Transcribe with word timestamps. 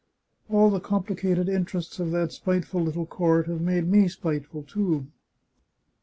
"All 0.49 0.71
the 0.71 0.79
complicated 0.79 1.47
interests 1.47 1.99
of 1.99 2.09
that 2.09 2.31
spiteful 2.31 2.81
little 2.81 3.05
court 3.05 3.45
have 3.47 3.61
made 3.61 3.87
me 3.87 4.07
spiteful, 4.07 4.63
too. 4.63 5.05